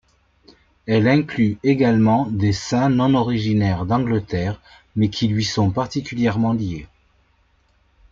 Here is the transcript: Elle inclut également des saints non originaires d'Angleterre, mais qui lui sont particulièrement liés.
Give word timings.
Elle 0.87 1.07
inclut 1.07 1.59
également 1.61 2.25
des 2.25 2.53
saints 2.53 2.89
non 2.89 3.13
originaires 3.13 3.85
d'Angleterre, 3.85 4.59
mais 4.95 5.11
qui 5.11 5.27
lui 5.27 5.43
sont 5.45 5.69
particulièrement 5.69 6.53
liés. 6.53 6.87